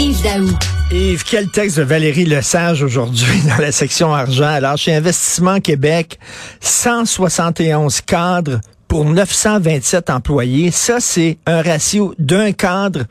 Yves 0.00 0.22
Daou. 0.22 0.46
Yves, 0.92 1.24
quel 1.24 1.48
texte 1.50 1.76
de 1.78 1.82
Valérie 1.82 2.24
Lesage 2.24 2.84
aujourd'hui 2.84 3.42
dans 3.48 3.60
la 3.60 3.72
section 3.72 4.14
argent? 4.14 4.46
Alors, 4.46 4.76
chez 4.76 4.94
Investissement 4.94 5.58
Québec, 5.58 6.20
171 6.60 8.00
cadres 8.02 8.60
pour 8.86 9.04
927 9.04 10.10
employés. 10.10 10.70
Ça, 10.70 11.00
c'est 11.00 11.38
un 11.46 11.62
ratio 11.62 12.14
d'un 12.18 12.52
cadre 12.52 13.06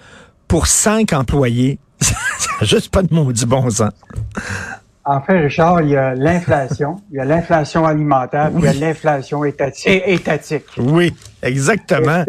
pour 0.48 0.68
cinq 0.68 1.12
employés. 1.12 1.78
Ça 2.00 2.16
juste 2.62 2.90
pas 2.90 3.04
de 3.04 3.14
maudit 3.14 3.45
bon 3.45 3.70
sens. 3.70 3.92
En 5.04 5.22
fait, 5.22 5.40
Richard, 5.40 5.81
il 5.81 5.90
y 5.90 5.98
a 5.98 6.16
l'inflation, 6.16 7.02
il 7.12 7.17
y 7.17 7.20
a 7.20 7.26
l'inflation 7.26 7.86
alimentaire, 7.86 8.50
puis 8.52 8.64
il 8.64 8.66
y 8.66 8.70
a 8.84 8.88
l'inflation 8.88 9.44
étatique. 9.44 10.66
Oui, 10.78 11.14
exactement 11.42 12.23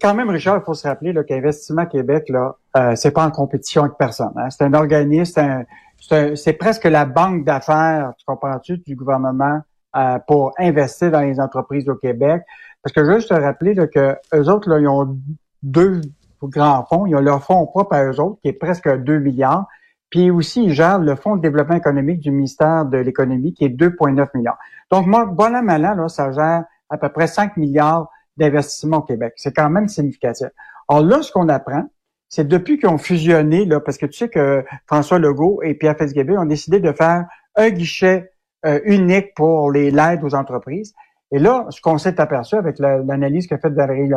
quand 0.00 0.14
même, 0.14 0.30
Richard, 0.30 0.58
il 0.58 0.64
faut 0.64 0.74
se 0.74 0.86
rappeler 0.86 1.14
qu'Investissement 1.26 1.86
Québec, 1.86 2.28
là, 2.28 2.56
euh, 2.76 2.94
c'est 2.96 3.10
pas 3.10 3.24
en 3.24 3.30
compétition 3.30 3.82
avec 3.82 3.96
personne. 3.98 4.32
Hein. 4.36 4.50
C'est 4.50 4.64
un 4.64 4.74
organisme, 4.74 5.64
c'est 5.98 6.52
presque 6.54 6.84
la 6.84 7.04
banque 7.04 7.44
d'affaires, 7.44 8.12
tu 8.18 8.24
comprends-tu, 8.24 8.78
du 8.78 8.96
gouvernement 8.96 9.60
euh, 9.96 10.18
pour 10.26 10.52
investir 10.58 11.10
dans 11.10 11.20
les 11.20 11.40
entreprises 11.40 11.88
au 11.88 11.96
Québec. 11.96 12.42
Parce 12.82 12.92
que 12.92 13.04
je 13.04 13.06
veux 13.10 13.16
juste 13.16 13.30
te 13.30 13.34
rappeler 13.34 13.74
là, 13.74 13.86
que 13.86 14.16
eux 14.34 14.48
autres, 14.48 14.68
là, 14.68 14.78
ils 14.78 14.88
ont 14.88 15.18
deux 15.62 16.00
grands 16.42 16.84
fonds. 16.84 17.06
Ils 17.06 17.16
ont 17.16 17.20
leur 17.20 17.42
fonds 17.42 17.66
propre 17.66 17.94
à 17.94 18.04
eux 18.04 18.20
autres, 18.20 18.40
qui 18.42 18.48
est 18.48 18.52
presque 18.52 18.88
2 18.88 19.18
milliards. 19.18 19.66
Puis 20.10 20.30
aussi, 20.30 20.64
ils 20.64 20.72
gèrent 20.72 21.00
le 21.00 21.16
Fonds 21.16 21.36
de 21.36 21.42
développement 21.42 21.76
économique 21.76 22.20
du 22.20 22.30
ministère 22.30 22.86
de 22.86 22.96
l'Économie, 22.96 23.52
qui 23.52 23.64
est 23.64 23.68
2,9 23.68 24.28
milliards. 24.34 24.58
Donc, 24.90 25.06
moi, 25.06 25.26
bon 25.26 25.54
an, 25.54 25.62
mal 25.62 25.82
là, 25.82 26.08
ça 26.08 26.32
gère 26.32 26.64
à 26.88 26.96
peu 26.96 27.10
près 27.10 27.26
5 27.26 27.56
milliards 27.58 28.08
d'investissement 28.38 28.98
au 28.98 29.02
Québec. 29.02 29.34
C'est 29.36 29.54
quand 29.54 29.68
même 29.68 29.88
significatif. 29.88 30.48
Alors 30.88 31.04
là, 31.04 31.22
ce 31.22 31.30
qu'on 31.30 31.48
apprend, 31.48 31.84
c'est 32.28 32.46
depuis 32.46 32.78
qu'ils 32.78 32.88
ont 32.88 32.98
fusionné, 32.98 33.64
là, 33.64 33.80
parce 33.80 33.98
que 33.98 34.06
tu 34.06 34.18
sais 34.18 34.28
que 34.28 34.64
François 34.86 35.18
Legault 35.18 35.60
et 35.62 35.74
Pierre 35.74 35.96
Fitzgibbon 35.96 36.38
ont 36.38 36.46
décidé 36.46 36.80
de 36.80 36.92
faire 36.92 37.26
un 37.56 37.70
guichet 37.70 38.32
euh, 38.66 38.80
unique 38.84 39.34
pour 39.34 39.70
les 39.70 39.90
l'aide 39.90 40.22
aux 40.22 40.34
entreprises. 40.34 40.94
Et 41.30 41.38
là, 41.38 41.66
ce 41.70 41.80
qu'on 41.80 41.98
s'est 41.98 42.20
aperçu 42.20 42.54
avec 42.54 42.78
l'analyse 42.78 43.46
qu'a 43.46 43.58
faite 43.58 43.72
Valérie 43.72 44.10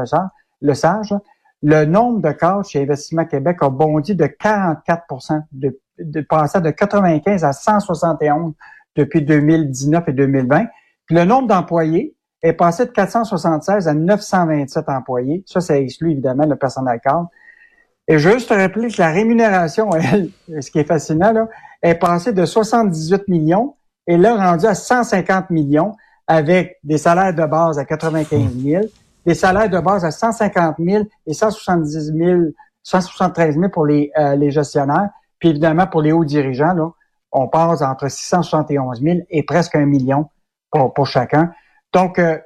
Le 0.61 0.73
Sage, 0.73 1.13
le 1.61 1.85
nombre 1.85 2.21
de 2.21 2.31
cas 2.31 2.61
chez 2.63 2.81
Investissement 2.81 3.25
Québec 3.25 3.57
a 3.61 3.69
bondi 3.69 4.15
de 4.15 4.25
44 4.25 5.43
de, 5.51 5.79
de 5.99 6.21
passant 6.21 6.59
de 6.59 6.71
95 6.71 7.43
à 7.43 7.53
171 7.53 8.53
depuis 8.95 9.21
2019 9.21 10.07
et 10.07 10.13
2020. 10.13 10.65
Puis 11.05 11.15
le 11.15 11.25
nombre 11.25 11.47
d'employés 11.47 12.15
est 12.43 12.53
passé 12.53 12.85
de 12.85 12.91
476 12.91 13.87
à 13.87 13.93
927 13.93 14.89
employés. 14.89 15.43
Ça, 15.45 15.61
ça 15.61 15.77
exclut 15.77 16.11
évidemment 16.11 16.45
le 16.45 16.55
personnel 16.55 16.99
cadre. 17.03 17.29
Et 18.07 18.17
juste 18.17 18.49
te 18.49 18.53
rappeler 18.53 18.89
que 18.89 19.01
la 19.01 19.11
rémunération, 19.11 19.89
elle, 19.95 20.29
ce 20.61 20.71
qui 20.71 20.79
est 20.79 20.87
fascinant, 20.87 21.31
là, 21.31 21.47
est 21.81 21.95
passée 21.95 22.33
de 22.33 22.45
78 22.45 23.27
millions 23.27 23.75
et 24.07 24.17
là 24.17 24.35
rendu 24.35 24.65
à 24.65 24.75
150 24.75 25.49
millions 25.49 25.95
avec 26.27 26.77
des 26.83 26.97
salaires 26.97 27.33
de 27.33 27.45
base 27.45 27.77
à 27.77 27.85
95 27.85 28.57
000, 28.57 28.85
des 29.25 29.33
salaires 29.33 29.69
de 29.69 29.79
base 29.79 30.05
à 30.05 30.11
150 30.11 30.75
000 30.79 31.05
et 31.27 31.33
170 31.33 32.13
000, 32.15 32.41
173 32.83 33.55
000 33.55 33.69
pour 33.69 33.85
les, 33.85 34.11
euh, 34.17 34.35
les 34.35 34.51
gestionnaires. 34.51 35.09
Puis 35.39 35.49
évidemment, 35.49 35.87
pour 35.87 36.01
les 36.01 36.11
hauts 36.11 36.25
dirigeants, 36.25 36.73
là, 36.73 36.89
on 37.31 37.47
passe 37.47 37.81
entre 37.81 38.09
671 38.09 39.01
000 39.01 39.19
et 39.29 39.43
presque 39.43 39.75
un 39.75 39.85
million 39.85 40.29
pour, 40.69 40.93
pour 40.93 41.07
chacun. 41.07 41.51
Donc, 41.93 42.19
euh, 42.19 42.37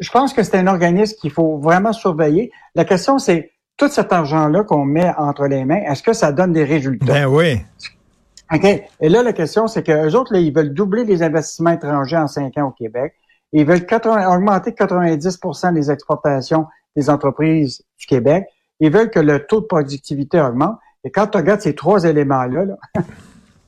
je 0.00 0.10
pense 0.10 0.32
que 0.32 0.42
c'est 0.42 0.56
un 0.56 0.66
organisme 0.66 1.16
qu'il 1.20 1.30
faut 1.30 1.58
vraiment 1.58 1.92
surveiller. 1.92 2.50
La 2.74 2.84
question, 2.84 3.18
c'est 3.18 3.52
tout 3.76 3.88
cet 3.88 4.12
argent-là 4.12 4.64
qu'on 4.64 4.84
met 4.84 5.12
entre 5.16 5.46
les 5.46 5.64
mains, 5.64 5.82
est-ce 5.88 6.02
que 6.02 6.12
ça 6.12 6.32
donne 6.32 6.52
des 6.52 6.64
résultats? 6.64 7.06
Ben 7.06 7.26
oui. 7.26 7.60
OK. 8.52 8.64
Et 8.64 9.08
là, 9.08 9.22
la 9.22 9.32
question, 9.32 9.66
c'est 9.66 9.82
qu'eux 9.82 10.12
autres, 10.12 10.32
là, 10.34 10.40
ils 10.40 10.54
veulent 10.54 10.74
doubler 10.74 11.04
les 11.04 11.22
investissements 11.22 11.70
étrangers 11.70 12.18
en 12.18 12.26
cinq 12.26 12.58
ans 12.58 12.68
au 12.68 12.70
Québec. 12.70 13.14
Ils 13.52 13.66
veulent 13.66 13.86
augmenter 14.28 14.72
90% 14.72 15.74
des 15.74 15.90
exportations 15.90 16.66
des 16.96 17.08
entreprises 17.08 17.82
du 17.98 18.06
Québec. 18.06 18.46
Ils 18.80 18.90
veulent 18.90 19.10
que 19.10 19.20
le 19.20 19.46
taux 19.46 19.60
de 19.60 19.66
productivité 19.66 20.40
augmente. 20.40 20.78
Et 21.04 21.10
quand 21.10 21.26
tu 21.26 21.38
regardes 21.38 21.60
ces 21.60 21.74
trois 21.74 22.04
éléments-là, 22.04 22.64
là, 22.66 22.76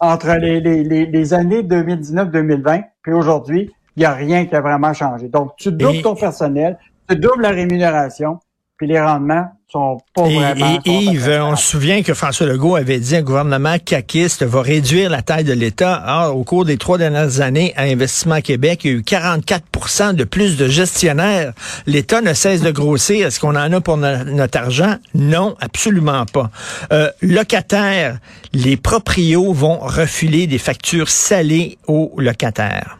entre 0.00 0.32
les, 0.36 0.60
les, 0.60 1.06
les 1.06 1.34
années 1.34 1.62
2019-2020 1.62 2.84
puis 3.02 3.12
aujourd'hui, 3.12 3.72
il 3.96 4.00
n'y 4.00 4.06
a 4.06 4.14
rien 4.14 4.46
qui 4.46 4.54
a 4.54 4.60
vraiment 4.60 4.92
changé. 4.92 5.28
Donc, 5.28 5.52
tu 5.56 5.72
doubles 5.72 6.02
ton 6.02 6.14
personnel, 6.14 6.78
tu 7.08 7.16
doubles 7.16 7.42
la 7.42 7.50
rémunération, 7.50 8.38
puis 8.76 8.88
les 8.88 9.00
rendements 9.00 9.46
sont 9.70 9.98
pas 10.14 10.22
vraiment... 10.22 10.80
Et 10.84 10.90
Yves, 10.90 11.40
on 11.42 11.56
se 11.56 11.64
souvient 11.64 12.02
que 12.02 12.14
François 12.14 12.46
Legault 12.46 12.76
avait 12.76 12.98
dit 12.98 13.16
un 13.16 13.22
gouvernement 13.22 13.76
caquiste 13.78 14.42
va 14.42 14.62
réduire 14.62 15.10
la 15.10 15.22
taille 15.22 15.44
de 15.44 15.52
l'État. 15.52 16.02
Or, 16.06 16.36
au 16.36 16.44
cours 16.44 16.64
des 16.64 16.76
trois 16.76 16.98
dernières 16.98 17.40
années, 17.40 17.72
à 17.76 17.82
Investissement 17.82 18.40
Québec, 18.40 18.80
il 18.84 18.90
y 18.90 18.94
a 18.94 18.96
eu 18.96 19.00
44% 19.00 20.14
de 20.14 20.24
plus 20.24 20.56
de 20.56 20.68
gestionnaires. 20.68 21.52
L'État 21.86 22.20
ne 22.20 22.34
cesse 22.34 22.62
de 22.62 22.70
grossir. 22.70 23.28
Est-ce 23.28 23.38
qu'on 23.38 23.56
en 23.56 23.72
a 23.72 23.80
pour 23.80 23.96
notre 23.96 24.58
argent? 24.58 24.96
Non, 25.14 25.56
absolument 25.60 26.24
pas. 26.26 26.50
Euh, 26.92 27.10
locataires, 27.22 28.18
les 28.52 28.76
proprios 28.76 29.52
vont 29.52 29.78
refiler 29.78 30.46
des 30.46 30.58
factures 30.58 31.08
salées 31.08 31.78
aux 31.86 32.12
locataires. 32.18 32.98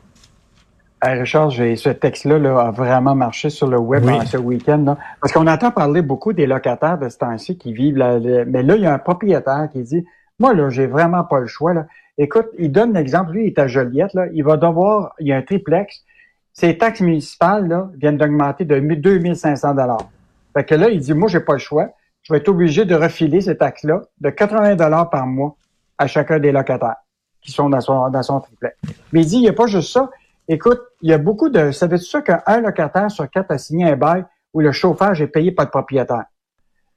Richard, 1.12 1.52
ce 1.52 1.88
texte-là 1.90 2.38
là, 2.38 2.58
a 2.58 2.70
vraiment 2.70 3.14
marché 3.14 3.50
sur 3.50 3.66
le 3.66 3.78
web 3.78 4.04
ce 4.26 4.36
week-end. 4.36 4.96
Parce 5.20 5.32
qu'on 5.32 5.46
entend 5.46 5.70
parler 5.70 6.02
beaucoup 6.02 6.32
des 6.32 6.46
locataires 6.46 6.98
de 6.98 7.08
ce 7.08 7.18
temps-ci 7.18 7.58
qui 7.58 7.72
vivent 7.72 7.96
là. 7.96 8.18
Mais 8.46 8.62
là, 8.62 8.76
il 8.76 8.82
y 8.82 8.86
a 8.86 8.94
un 8.94 8.98
propriétaire 8.98 9.68
qui 9.72 9.82
dit 9.82 10.04
Moi, 10.38 10.54
là, 10.54 10.70
j'ai 10.70 10.86
vraiment 10.86 11.24
pas 11.24 11.40
le 11.40 11.46
choix. 11.46 11.74
Là. 11.74 11.86
Écoute, 12.16 12.46
il 12.58 12.70
donne 12.70 12.94
l'exemple, 12.94 13.32
lui, 13.32 13.44
il 13.44 13.46
est 13.48 13.58
à 13.58 13.66
Joliette, 13.66 14.14
là, 14.14 14.26
il 14.32 14.44
va 14.44 14.56
devoir, 14.56 15.14
il 15.18 15.28
y 15.28 15.32
a 15.32 15.36
un 15.36 15.42
triplex. 15.42 16.04
Ses 16.52 16.78
taxes 16.78 17.00
municipales 17.00 17.66
là, 17.66 17.90
viennent 17.96 18.16
d'augmenter 18.16 18.64
de 18.64 18.78
2500 18.78 19.74
dollars. 19.74 20.08
Fait 20.56 20.64
que 20.64 20.74
là, 20.76 20.88
il 20.88 21.00
dit 21.00 21.14
Moi, 21.14 21.28
j'ai 21.28 21.40
pas 21.40 21.54
le 21.54 21.58
choix. 21.58 21.88
Je 22.22 22.32
vais 22.32 22.38
être 22.38 22.48
obligé 22.48 22.84
de 22.84 22.94
refiler 22.94 23.42
ces 23.42 23.56
taxes-là 23.56 24.02
de 24.20 24.30
80 24.30 24.76
dollars 24.76 25.10
par 25.10 25.26
mois 25.26 25.56
à 25.98 26.06
chacun 26.06 26.38
des 26.38 26.52
locataires 26.52 26.96
qui 27.42 27.52
sont 27.52 27.68
dans 27.68 27.80
son, 27.80 28.08
dans 28.08 28.22
son 28.22 28.40
triplex. 28.40 28.76
Mais 29.12 29.22
il 29.22 29.26
dit, 29.26 29.36
il 29.36 29.42
n'y 29.42 29.48
a 29.48 29.52
pas 29.52 29.66
juste 29.66 29.92
ça. 29.92 30.10
Écoute, 30.48 30.80
il 31.00 31.10
y 31.10 31.12
a 31.12 31.18
beaucoup 31.18 31.48
de. 31.48 31.70
Savais-tu 31.70 32.04
ça 32.04 32.22
qu'un 32.22 32.60
locataire 32.60 33.10
sur 33.10 33.28
quatre 33.30 33.50
a 33.50 33.58
signé 33.58 33.86
un 33.86 33.96
bail 33.96 34.24
où 34.52 34.60
le 34.60 34.72
chauffage 34.72 35.22
est 35.22 35.26
payé 35.26 35.52
par 35.52 35.66
le 35.66 35.70
propriétaire? 35.70 36.24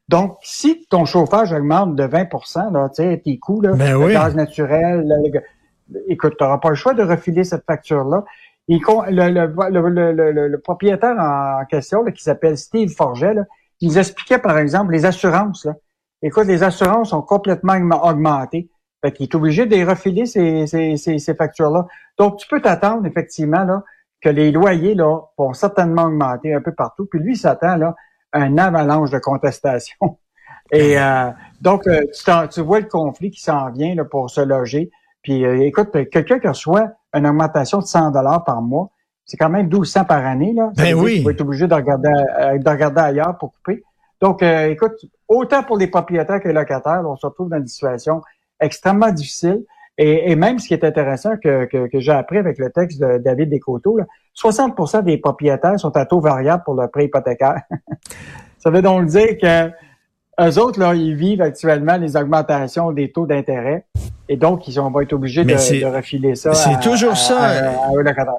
Donc, 0.09 0.37
si 0.41 0.85
ton 0.89 1.05
chauffage 1.05 1.51
augmente 1.51 1.95
de 1.95 2.03
20 2.03 2.27
là, 2.71 2.89
tu 2.89 3.03
sais, 3.03 3.21
tes 3.23 3.37
coûts, 3.39 3.61
là, 3.61 3.73
ben 3.73 3.99
le 3.99 4.13
gaz 4.13 4.35
naturel, 4.35 5.05
écoute, 6.07 6.35
tu 6.37 6.43
n'auras 6.43 6.59
pas 6.59 6.69
le 6.69 6.75
choix 6.75 6.93
de 6.93 7.03
refiler 7.03 7.43
cette 7.43 7.65
facture-là. 7.65 8.23
Le, 8.69 9.29
le, 9.29 10.47
le, 10.47 10.59
propriétaire 10.59 11.17
en 11.17 11.65
question, 11.65 12.03
qui 12.05 12.23
s'appelle 12.23 12.57
Steve 12.57 12.89
Forget, 12.89 13.35
il 13.79 13.89
nous 13.89 13.97
expliquait, 13.97 14.39
par 14.39 14.57
exemple, 14.57 14.91
les 14.91 15.05
assurances. 15.05 15.65
Là. 15.65 15.75
Écoute, 16.21 16.47
les 16.47 16.63
assurances 16.63 17.13
ont 17.13 17.21
complètement 17.21 17.75
augmenté. 18.03 18.69
Fait 19.01 19.11
qu'il 19.11 19.25
est 19.25 19.35
obligé 19.35 19.65
de 19.65 19.85
refiler 19.85 20.25
ces, 20.25 20.65
ces, 20.65 20.97
ces, 20.97 21.35
factures-là. 21.35 21.85
Donc, 22.17 22.37
tu 22.37 22.47
peux 22.47 22.61
t'attendre 22.61 23.05
effectivement 23.05 23.63
là, 23.63 23.83
que 24.21 24.29
les 24.29 24.51
loyers 24.51 24.95
là, 24.95 25.21
vont 25.37 25.53
certainement 25.53 26.05
augmenter 26.05 26.53
un 26.53 26.61
peu 26.61 26.73
partout. 26.73 27.05
Puis 27.05 27.19
lui, 27.19 27.33
il 27.33 27.37
s'attend 27.37 27.75
là, 27.75 27.95
à 28.31 28.41
un 28.41 28.57
avalanche 28.57 29.11
de 29.11 29.19
contestation. 29.19 29.97
Et 30.71 30.99
euh, 30.99 31.29
donc, 31.61 31.87
euh, 31.87 32.01
tu, 32.13 32.31
tu, 32.51 32.61
vois 32.61 32.79
le 32.79 32.87
conflit 32.87 33.31
qui 33.31 33.41
s'en 33.41 33.69
vient 33.71 33.95
là, 33.95 34.03
pour 34.03 34.29
se 34.29 34.41
loger. 34.41 34.89
Puis 35.21 35.45
euh, 35.45 35.61
écoute, 35.61 35.91
quelqu'un 36.11 36.39
qui 36.39 36.47
reçoit 36.47 36.89
une 37.13 37.25
augmentation 37.25 37.79
de 37.79 37.85
100 37.85 38.11
dollars 38.11 38.43
par 38.43 38.61
mois, 38.61 38.89
c'est 39.25 39.37
quand 39.37 39.49
même 39.49 39.67
1200 39.67 40.05
par 40.05 40.25
année. 40.25 40.53
Là. 40.53 40.71
ben 40.75 40.93
oui. 40.93 41.19
Tu 41.19 41.23
vas 41.23 41.31
être 41.31 41.41
obligé 41.41 41.67
de 41.67 41.73
regarder, 41.73 42.09
de 42.09 42.69
regarder 42.69 43.01
ailleurs 43.01 43.37
pour 43.37 43.53
couper. 43.53 43.83
Donc, 44.19 44.41
écoute, 44.41 44.93
autant 45.27 45.63
pour 45.63 45.77
les 45.77 45.87
propriétaires 45.87 46.41
que 46.41 46.47
les 46.47 46.53
locataires, 46.53 47.03
on 47.05 47.15
se 47.15 47.25
retrouve 47.25 47.49
dans 47.49 47.57
une 47.57 47.67
situation 47.67 48.21
extrêmement 48.59 49.11
difficile. 49.11 49.63
Et, 49.99 50.35
même 50.35 50.59
ce 50.59 50.67
qui 50.67 50.75
est 50.75 50.83
intéressant 50.83 51.37
que, 51.37 51.65
que, 51.65 51.99
j'ai 51.99 52.11
appris 52.11 52.37
avec 52.37 52.59
le 52.59 52.69
texte 52.69 53.01
de 53.01 53.17
David 53.17 53.49
Descoteaux, 53.49 53.97
là, 53.97 54.05
60% 54.35 55.03
des 55.03 55.17
propriétaires 55.17 55.79
sont 55.79 55.95
à 55.97 56.05
taux 56.05 56.19
variable 56.19 56.63
pour 56.63 56.75
leur 56.75 56.91
prêt 56.91 57.05
hypothécaire. 57.05 57.63
Ça 58.59 58.69
veut 58.69 58.83
donc 58.83 59.07
dire 59.07 59.37
que 59.41 59.69
eux 60.39 60.59
autres, 60.59 60.79
là, 60.79 60.93
ils 60.93 61.15
vivent 61.15 61.41
actuellement 61.41 61.97
les 61.97 62.15
augmentations 62.15 62.91
des 62.91 63.11
taux 63.11 63.25
d'intérêt 63.25 63.87
Et 64.29 64.35
donc, 64.35 64.67
ils 64.67 64.75
vont 64.75 64.99
être 64.99 65.13
obligés 65.13 65.45
de, 65.45 65.49
de, 65.51 65.85
refiler 65.85 66.35
ça. 66.35 66.53
C'est 66.53 66.79
toujours 66.81 67.15
ça. 67.15 67.37
À, 67.39 67.61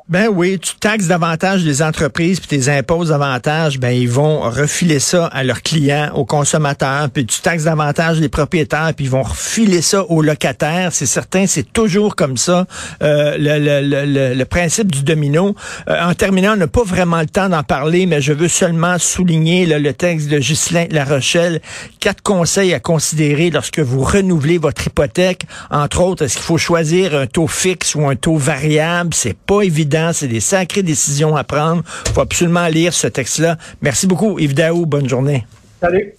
ben 0.09 0.29
oui, 0.31 0.59
tu 0.59 0.75
taxes 0.77 1.07
davantage 1.07 1.65
les 1.65 1.83
entreprises 1.83 2.41
puis 2.41 2.49
tes 2.49 2.71
imposes 2.71 3.09
davantage, 3.09 3.79
ben 3.79 3.91
ils 3.91 4.09
vont 4.09 4.41
refiler 4.41 4.99
ça 4.99 5.27
à 5.27 5.45
leurs 5.45 5.63
clients, 5.63 6.11
aux 6.15 6.27
consommateurs, 6.27 7.09
puis 7.09 7.25
tu 7.25 7.41
taxes 7.41 7.65
davantage 7.65 8.21
les 8.21 8.29
propriétaires 8.29 8.93
puis 8.95 9.07
ils 9.07 9.11
vont 9.11 9.23
refiler 9.23 9.81
ça 9.81 10.05
aux 10.05 10.21
locataires. 10.21 10.91
C'est 10.93 11.07
certain, 11.07 11.47
c'est 11.47 11.73
toujours 11.73 12.17
comme 12.17 12.37
ça. 12.37 12.67
Euh, 13.03 13.37
le, 13.39 13.59
le, 13.59 14.05
le, 14.05 14.35
le, 14.35 14.45
principe 14.45 14.93
du 14.93 15.03
domino. 15.03 15.55
Euh, 15.89 16.03
en 16.03 16.15
terminant, 16.15 16.53
on 16.53 16.57
n'a 16.57 16.67
pas 16.67 16.85
vraiment 16.85 17.21
le 17.21 17.27
temps 17.27 17.49
d'en 17.49 17.63
parler, 17.63 18.07
mais 18.07 18.21
je 18.21 18.33
veux 18.33 18.49
seulement 18.49 18.99
souligner 18.99 19.67
le 19.67 19.93
texte 19.93 20.29
de 20.29 20.39
Ghislain 20.39 20.87
La 20.91 21.05
Rochelle. 21.05 21.61
Quatre 22.01 22.23
conseils 22.23 22.75
à 22.75 22.81
considérer 22.81 23.51
lorsque 23.51 23.79
vous 23.79 24.03
renouvelez 24.03 24.59
votre 24.59 24.87
hypothèque. 24.87 25.47
Entre 25.79 26.01
autres, 26.01 26.25
est-ce 26.25 26.35
qu'il 26.35 26.45
faut 26.45 26.59
choisir 26.59 27.15
un 27.15 27.29
taux 27.29 27.47
fixe 27.47 27.95
ou 27.95 28.09
un 28.09 28.17
taux 28.17 28.37
variable? 28.37 29.15
C'est 29.15 29.37
pas 29.37 29.63
évident. 29.63 30.11
C'est 30.13 30.27
des 30.27 30.41
sacrées 30.41 30.83
décisions 30.83 31.37
à 31.37 31.45
prendre. 31.45 31.85
Il 32.07 32.13
faut 32.13 32.21
absolument 32.21 32.67
lire 32.67 32.93
ce 32.93 33.07
texte-là. 33.07 33.57
Merci 33.81 34.09
beaucoup, 34.09 34.41
Yves 34.41 34.55
Daou. 34.55 34.87
Bonne 34.87 35.09
journée. 35.09 35.47
Salut. 35.81 36.15